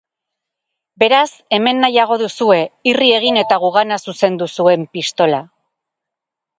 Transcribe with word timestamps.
Beraz, 1.03 1.27
hemen 1.57 1.83
nahiago 1.85 2.19
duzue, 2.23 2.59
irri 2.93 3.13
egin 3.21 3.41
eta 3.45 3.63
gugana 3.69 4.03
zuzendu 4.09 4.53
zuen 4.59 4.91
pistola. 4.99 5.47